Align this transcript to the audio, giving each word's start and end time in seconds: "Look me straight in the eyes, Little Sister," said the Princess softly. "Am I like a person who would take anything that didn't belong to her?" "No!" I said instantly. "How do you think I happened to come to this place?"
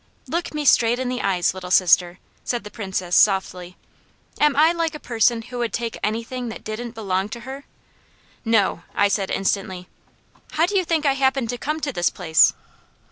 "Look 0.25 0.51
me 0.55 0.65
straight 0.65 0.97
in 0.97 1.09
the 1.09 1.21
eyes, 1.21 1.53
Little 1.53 1.69
Sister," 1.69 2.17
said 2.43 2.63
the 2.63 2.71
Princess 2.71 3.15
softly. 3.15 3.77
"Am 4.39 4.55
I 4.55 4.71
like 4.71 4.95
a 4.95 4.99
person 4.99 5.43
who 5.43 5.59
would 5.59 5.71
take 5.71 5.95
anything 6.03 6.49
that 6.49 6.63
didn't 6.63 6.95
belong 6.95 7.29
to 7.29 7.41
her?" 7.41 7.65
"No!" 8.43 8.81
I 8.95 9.07
said 9.07 9.29
instantly. 9.29 9.87
"How 10.53 10.65
do 10.65 10.75
you 10.75 10.85
think 10.85 11.05
I 11.05 11.13
happened 11.13 11.51
to 11.51 11.57
come 11.59 11.79
to 11.81 11.93
this 11.93 12.09
place?" 12.09 12.51